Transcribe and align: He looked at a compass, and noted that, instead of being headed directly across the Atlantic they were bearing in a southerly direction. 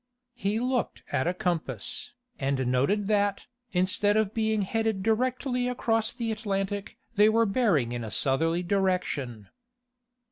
He 0.33 0.59
looked 0.59 1.03
at 1.11 1.27
a 1.27 1.33
compass, 1.35 2.11
and 2.39 2.65
noted 2.65 3.07
that, 3.07 3.45
instead 3.71 4.17
of 4.17 4.33
being 4.33 4.63
headed 4.63 5.03
directly 5.03 5.67
across 5.67 6.11
the 6.11 6.31
Atlantic 6.31 6.97
they 7.17 7.29
were 7.29 7.45
bearing 7.45 7.91
in 7.91 8.03
a 8.03 8.09
southerly 8.09 8.63
direction. 8.63 9.49